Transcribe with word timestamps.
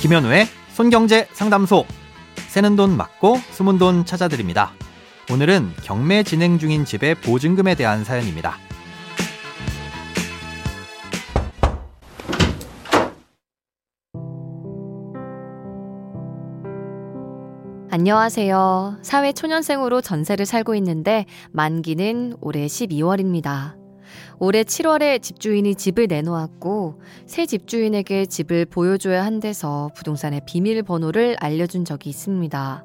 김현우의 0.00 0.46
손경제 0.74 1.26
상담소. 1.32 1.84
새는 2.46 2.76
돈 2.76 2.96
맞고 2.96 3.36
숨은 3.50 3.78
돈 3.78 4.04
찾아드립니다. 4.04 4.70
오늘은 5.32 5.72
경매 5.82 6.22
진행 6.22 6.60
중인 6.60 6.84
집의 6.84 7.16
보증금에 7.16 7.74
대한 7.74 8.04
사연입니다. 8.04 8.58
안녕하세요. 17.90 18.98
사회 19.02 19.32
초년생으로 19.32 20.00
전세를 20.00 20.46
살고 20.46 20.76
있는데 20.76 21.26
만기는 21.50 22.36
올해 22.40 22.66
12월입니다. 22.66 23.77
올해 24.38 24.62
7월에 24.62 25.22
집주인이 25.22 25.74
집을 25.74 26.06
내놓았고 26.06 27.00
새 27.26 27.46
집주인에게 27.46 28.26
집을 28.26 28.66
보여줘야 28.66 29.24
한대서 29.24 29.90
부동산의 29.94 30.42
비밀번호를 30.46 31.36
알려준 31.40 31.84
적이 31.84 32.10
있습니다. 32.10 32.84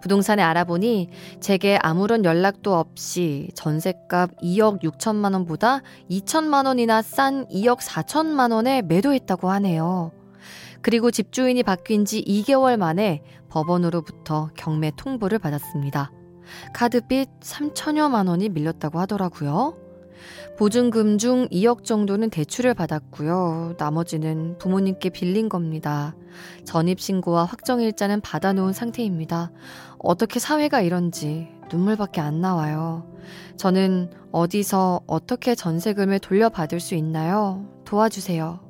부동산에 0.00 0.42
알아보니 0.42 1.08
제게 1.40 1.78
아무런 1.82 2.24
연락도 2.24 2.74
없이 2.74 3.48
전세값 3.54 4.36
2억 4.42 4.82
6천만 4.82 5.32
원보다 5.32 5.82
2천만 6.10 6.66
원이나 6.66 7.02
싼 7.02 7.46
2억 7.48 7.78
4천만 7.78 8.52
원에 8.52 8.82
매도했다고 8.82 9.50
하네요. 9.50 10.12
그리고 10.82 11.10
집주인이 11.10 11.62
바뀐 11.64 12.04
지 12.04 12.22
2개월 12.22 12.76
만에 12.76 13.22
법원으로부터 13.48 14.50
경매 14.56 14.92
통보를 14.96 15.38
받았습니다. 15.38 16.12
카드빚 16.72 17.28
3천여만 17.40 18.28
원이 18.28 18.50
밀렸다고 18.50 19.00
하더라고요. 19.00 19.85
보증금 20.58 21.18
중 21.18 21.48
2억 21.48 21.84
정도는 21.84 22.30
대출을 22.30 22.74
받았고요. 22.74 23.74
나머지는 23.78 24.56
부모님께 24.58 25.10
빌린 25.10 25.48
겁니다. 25.48 26.14
전입신고와 26.64 27.44
확정일자는 27.44 28.20
받아놓은 28.20 28.72
상태입니다. 28.72 29.52
어떻게 29.98 30.38
사회가 30.38 30.80
이런지 30.80 31.48
눈물밖에 31.70 32.20
안 32.20 32.40
나와요. 32.40 33.06
저는 33.56 34.10
어디서 34.32 35.00
어떻게 35.06 35.54
전세금을 35.54 36.20
돌려받을 36.20 36.80
수 36.80 36.94
있나요? 36.94 37.66
도와주세요. 37.84 38.60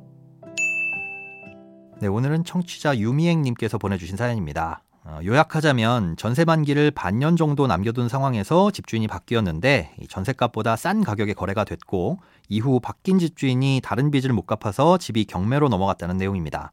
네, 2.01 2.09
오늘은 2.09 2.45
청취자 2.45 2.99
유미행님께서 2.99 3.79
보내주신 3.79 4.17
사연입니다. 4.17 4.83
어, 5.09 5.21
요약하자면 5.25 6.17
전세 6.17 6.45
만기를 6.45 6.91
반년 6.91 7.37
정도 7.37 7.69
남겨둔 7.69 8.09
상황에서 8.09 8.73
집주인이 8.73 9.07
바뀌었는데 9.07 9.95
전세값보다 10.09 10.75
싼 10.75 11.05
가격에 11.05 11.33
거래가 11.33 11.63
됐고 11.63 12.19
이후 12.49 12.81
바뀐 12.81 13.21
집주인이 13.21 13.81
다른 13.85 14.11
빚을 14.11 14.33
못 14.33 14.47
갚아서 14.49 14.99
집이 14.99 15.27
경매로 15.27 15.69
넘어갔다는 15.69 16.17
내용입니다. 16.17 16.73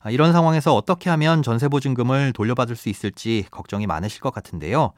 아, 0.00 0.10
이런 0.10 0.32
상황에서 0.32 0.74
어떻게 0.74 1.10
하면 1.10 1.42
전세 1.42 1.68
보증금을 1.68 2.32
돌려받을 2.32 2.76
수 2.76 2.88
있을지 2.88 3.44
걱정이 3.50 3.86
많으실 3.86 4.22
것 4.22 4.32
같은데요. 4.32 4.92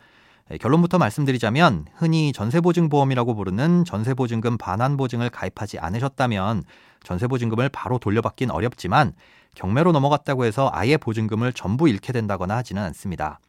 결론부터 0.56 0.96
말씀드리자면 0.96 1.84
흔히 1.94 2.32
전세보증보험이라고 2.32 3.34
부르는 3.34 3.84
전세보증금 3.84 4.56
반환보증을 4.56 5.28
가입하지 5.28 5.78
않으셨다면 5.78 6.64
전세보증금을 7.04 7.68
바로 7.68 7.98
돌려받긴 7.98 8.50
어렵지만 8.50 9.12
경매로 9.54 9.92
넘어갔다고 9.92 10.46
해서 10.46 10.70
아예 10.72 10.96
보증금을 10.96 11.52
전부 11.52 11.88
잃게 11.88 12.12
된다거나 12.12 12.56
하지는 12.56 12.82
않습니다. 12.82 13.40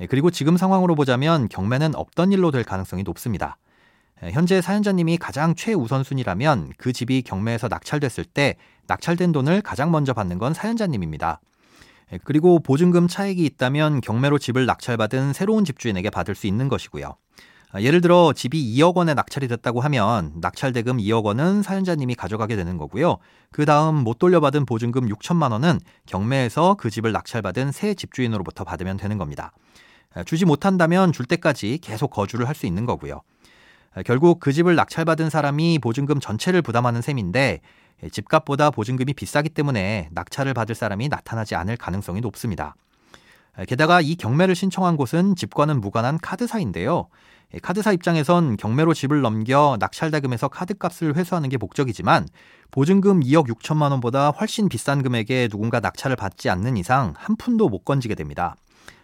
예, 0.00 0.06
그리고 0.06 0.30
지금 0.30 0.56
상황으로 0.56 0.94
보자면 0.94 1.48
경매는 1.48 1.94
없던 1.94 2.32
일로 2.32 2.50
될 2.50 2.64
가능성이 2.64 3.02
높습니다. 3.02 3.58
예, 4.22 4.30
현재 4.30 4.62
사연자님이 4.62 5.18
가장 5.18 5.54
최우선순위라면 5.54 6.72
그 6.78 6.92
집이 6.92 7.22
경매에서 7.22 7.68
낙찰됐을 7.68 8.24
때 8.24 8.56
낙찰된 8.86 9.32
돈을 9.32 9.60
가장 9.60 9.90
먼저 9.90 10.14
받는 10.14 10.38
건 10.38 10.54
사연자님입니다. 10.54 11.40
예, 12.12 12.18
그리고 12.24 12.58
보증금 12.60 13.08
차익이 13.08 13.44
있다면 13.44 14.00
경매로 14.00 14.38
집을 14.38 14.66
낙찰받은 14.66 15.32
새로운 15.32 15.64
집주인에게 15.64 16.10
받을 16.10 16.34
수 16.34 16.46
있는 16.46 16.68
것이고요. 16.68 17.16
아, 17.72 17.80
예를 17.80 18.00
들어 18.00 18.32
집이 18.32 18.76
2억 18.76 18.94
원에 18.94 19.14
낙찰이 19.14 19.48
됐다고 19.48 19.80
하면 19.80 20.32
낙찰대금 20.40 20.98
2억 20.98 21.24
원은 21.24 21.62
사연자님이 21.62 22.14
가져가게 22.14 22.54
되는 22.54 22.78
거고요. 22.78 23.18
그 23.50 23.66
다음 23.66 23.96
못 23.96 24.18
돌려받은 24.20 24.64
보증금 24.64 25.08
6천만 25.08 25.50
원은 25.50 25.80
경매에서 26.06 26.76
그 26.78 26.88
집을 26.88 27.10
낙찰받은 27.10 27.72
새 27.72 27.94
집주인으로부터 27.94 28.62
받으면 28.62 28.96
되는 28.96 29.18
겁니다. 29.18 29.52
아, 30.14 30.22
주지 30.22 30.44
못한다면 30.44 31.12
줄 31.12 31.26
때까지 31.26 31.78
계속 31.82 32.10
거주를 32.10 32.46
할 32.46 32.54
수 32.54 32.66
있는 32.66 32.86
거고요. 32.86 33.22
아, 33.94 34.02
결국 34.02 34.40
그 34.40 34.52
집을 34.52 34.74
낙찰받은 34.74 35.30
사람이 35.30 35.78
보증금 35.78 36.20
전체를 36.20 36.62
부담하는 36.62 37.00
셈인데 37.00 37.60
예, 38.02 38.08
집값보다 38.08 38.70
보증금이 38.70 39.14
비싸기 39.14 39.50
때문에 39.50 40.08
낙찰을 40.12 40.52
받을 40.52 40.74
사람이 40.74 41.08
나타나지 41.08 41.54
않을 41.54 41.76
가능성이 41.76 42.20
높습니다. 42.20 42.74
게다가 43.68 44.00
이 44.00 44.16
경매를 44.16 44.56
신청한 44.56 44.96
곳은 44.96 45.36
집과는 45.36 45.80
무관한 45.80 46.18
카드사인데요. 46.18 47.06
카드사 47.62 47.92
입장에선 47.92 48.56
경매로 48.56 48.94
집을 48.94 49.20
넘겨 49.20 49.76
낙찰대금에서 49.78 50.48
카드값을 50.48 51.14
회수하는 51.14 51.48
게 51.48 51.56
목적이지만 51.56 52.26
보증금 52.72 53.20
2억 53.20 53.46
6천만 53.46 53.92
원보다 53.92 54.30
훨씬 54.30 54.68
비싼 54.68 55.04
금액에 55.04 55.46
누군가 55.46 55.78
낙찰을 55.78 56.16
받지 56.16 56.50
않는 56.50 56.76
이상 56.76 57.14
한 57.16 57.36
푼도 57.36 57.68
못 57.68 57.84
건지게 57.84 58.16
됩니다. 58.16 58.56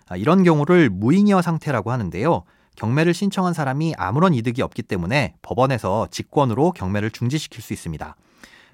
아, 0.09 0.17
이런 0.17 0.43
경우를 0.43 0.91
무잉여 0.91 1.43
상태라고 1.43 1.93
하는데요. 1.93 2.43
경매를 2.77 3.15
신청한 3.15 3.53
사람이 3.53 3.95
아무런 3.99 4.35
이득이 4.35 4.63
없기 4.63 4.83
때문에 4.83 5.35
법원에서 5.43 6.09
직권으로 6.11 6.73
경매를 6.73 7.11
중지시킬 7.11 7.63
수 7.63 7.73
있습니다. 7.73 8.17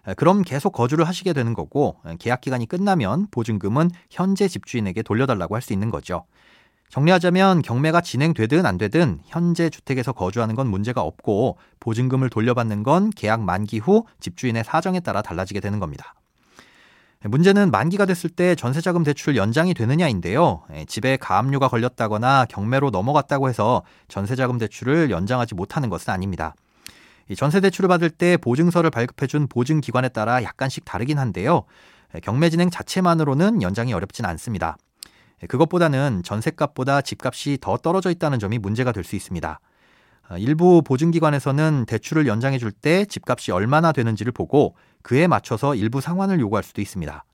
아, 0.04 0.14
그럼 0.14 0.42
계속 0.42 0.72
거주를 0.72 1.06
하시게 1.06 1.32
되는 1.32 1.52
거고 1.54 1.96
계약 2.18 2.40
기간이 2.40 2.66
끝나면 2.66 3.26
보증금은 3.30 3.90
현재 4.10 4.46
집주인에게 4.48 5.02
돌려달라고 5.02 5.54
할 5.56 5.62
수 5.62 5.72
있는 5.72 5.90
거죠. 5.90 6.24
정리하자면 6.88 7.62
경매가 7.62 8.00
진행되든 8.00 8.64
안 8.64 8.78
되든 8.78 9.18
현재 9.24 9.68
주택에서 9.68 10.12
거주하는 10.12 10.54
건 10.54 10.68
문제가 10.68 11.00
없고 11.00 11.58
보증금을 11.80 12.30
돌려받는 12.30 12.84
건 12.84 13.10
계약 13.10 13.42
만기 13.42 13.78
후 13.78 14.04
집주인의 14.20 14.62
사정에 14.62 15.00
따라 15.00 15.20
달라지게 15.20 15.58
되는 15.58 15.80
겁니다. 15.80 16.14
문제는 17.22 17.70
만기가 17.70 18.06
됐을 18.06 18.30
때 18.30 18.54
전세자금 18.54 19.02
대출 19.02 19.36
연장이 19.36 19.74
되느냐인데요. 19.74 20.62
예, 20.74 20.84
집에 20.84 21.16
가압류가 21.16 21.68
걸렸다거나 21.68 22.46
경매로 22.48 22.90
넘어갔다고 22.90 23.48
해서 23.48 23.82
전세자금 24.08 24.58
대출을 24.58 25.10
연장하지 25.10 25.54
못하는 25.54 25.88
것은 25.88 26.12
아닙니다. 26.12 26.54
전세 27.36 27.60
대출을 27.60 27.88
받을 27.88 28.10
때 28.10 28.36
보증서를 28.36 28.90
발급해준 28.90 29.48
보증기관에 29.48 30.10
따라 30.10 30.42
약간씩 30.44 30.84
다르긴 30.84 31.18
한데요. 31.18 31.64
예, 32.14 32.20
경매 32.20 32.50
진행 32.50 32.70
자체만으로는 32.70 33.62
연장이 33.62 33.92
어렵진 33.92 34.24
않습니다. 34.26 34.76
그것보다는 35.48 36.22
전세값보다 36.24 37.02
집값이 37.02 37.58
더 37.60 37.76
떨어져 37.76 38.10
있다는 38.10 38.38
점이 38.38 38.58
문제가 38.58 38.92
될 38.92 39.04
수 39.04 39.16
있습니다. 39.16 39.60
아, 40.28 40.38
일부 40.38 40.82
보증기관에서는 40.82 41.84
대출을 41.86 42.26
연장해 42.26 42.58
줄 42.58 42.72
때 42.72 43.04
집값이 43.04 43.52
얼마나 43.52 43.92
되는지를 43.92 44.32
보고 44.32 44.76
그에 45.02 45.26
맞춰서 45.26 45.74
일부 45.74 46.00
상환을 46.00 46.40
요구할 46.40 46.62
수도 46.64 46.80
있습니다. 46.82 47.24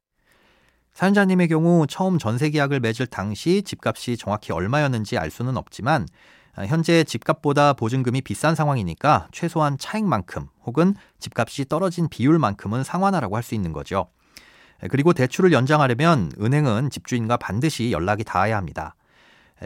사연자님의 0.92 1.48
경우 1.48 1.86
처음 1.88 2.18
전세 2.18 2.50
계약을 2.50 2.80
맺을 2.80 3.06
당시 3.06 3.62
집값이 3.62 4.18
정확히 4.18 4.52
얼마였는지 4.52 5.16
알 5.16 5.30
수는 5.30 5.56
없지만 5.56 6.06
아, 6.54 6.66
현재 6.66 7.02
집값보다 7.02 7.72
보증금이 7.72 8.20
비싼 8.20 8.54
상황이니까 8.54 9.28
최소한 9.32 9.78
차익만큼 9.78 10.48
혹은 10.66 10.94
집값이 11.18 11.64
떨어진 11.68 12.08
비율만큼은 12.10 12.84
상환하라고 12.84 13.36
할 13.36 13.42
수 13.42 13.54
있는 13.54 13.72
거죠. 13.72 14.08
그리고 14.90 15.12
대출을 15.12 15.52
연장하려면 15.52 16.32
은행은 16.40 16.90
집주인과 16.90 17.36
반드시 17.38 17.92
연락이 17.92 18.24
닿아야 18.24 18.56
합니다. 18.56 18.96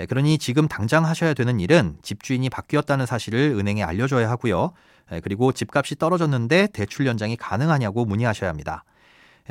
그러니 0.09 0.39
지금 0.39 0.69
당장 0.69 1.05
하셔야 1.05 1.35
되는 1.35 1.61
일은 1.61 1.97
집주인이 2.03 2.49
바뀌었다는 2.51 3.07
사실을 3.07 3.57
은행에 3.59 3.83
알려줘야 3.83 4.29
하고요. 4.31 4.73
그리고 5.23 5.53
집값이 5.53 5.97
떨어졌는데 5.97 6.69
대출 6.73 7.07
연장이 7.07 7.37
가능하냐고 7.37 8.05
문의하셔야 8.05 8.51
합니다. 8.51 8.85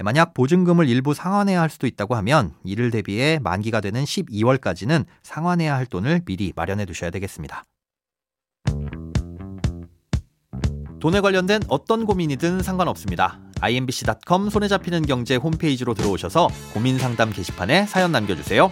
만약 0.04 0.34
보증금을 0.34 0.90
일부 0.90 1.14
상환해야 1.14 1.62
할 1.62 1.70
수도 1.70 1.88
있다고 1.88 2.16
하면 2.16 2.54
이를 2.64 2.92
대비해 2.92 3.40
만기가 3.42 3.80
되는 3.80 4.04
12월까지는 4.04 5.06
상환해야 5.24 5.74
할 5.74 5.86
돈을 5.86 6.22
미리 6.26 6.52
마련해 6.56 6.86
두셔야 6.86 7.12
되겠습니다. 7.12 7.64
돈에 11.00 11.22
관련된 11.22 11.62
어떤 11.70 12.06
고민이든 12.06 12.62
상관없습니다. 12.62 13.40
imbc.com 13.62 14.50
손에 14.50 14.68
잡히는 14.68 15.06
경제 15.06 15.36
홈페이지로 15.36 15.94
들어오셔서 15.94 16.50
고민 16.74 16.98
상담 16.98 17.32
게시판에 17.32 17.86
사연 17.86 18.12
남겨주세요. 18.12 18.72